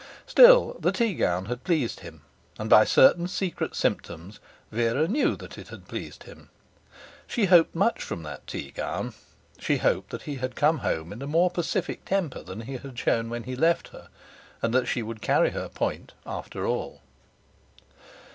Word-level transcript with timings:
Still, 0.25 0.77
the 0.79 0.91
teagown 0.91 1.45
had 1.45 1.63
pleased 1.63 1.99
him, 1.99 2.23
and 2.57 2.71
by 2.71 2.85
certain 2.85 3.27
secret 3.27 3.75
symptoms 3.75 4.39
Vera 4.71 5.07
knew 5.07 5.35
that 5.35 5.59
it 5.59 5.67
had 5.67 5.87
pleased 5.87 6.23
him. 6.23 6.49
She 7.27 7.45
hoped 7.45 7.75
much 7.75 8.01
from 8.01 8.23
that 8.23 8.47
teagown. 8.47 9.13
She 9.59 9.77
hoped 9.77 10.09
that 10.09 10.23
he 10.23 10.37
had 10.37 10.55
come 10.55 10.79
home 10.79 11.13
in 11.13 11.21
a 11.21 11.27
more 11.27 11.51
pacific 11.51 12.03
temper 12.03 12.41
than 12.41 12.61
he 12.61 12.77
had 12.77 12.97
shown 12.97 13.29
when 13.29 13.43
he 13.43 13.55
left 13.55 13.89
her, 13.89 14.07
and 14.59 14.73
that 14.73 14.87
she 14.87 15.03
would 15.03 15.21
carry 15.21 15.51
her 15.51 15.69
point 15.69 16.13
after 16.25 16.65
all. 16.65 17.01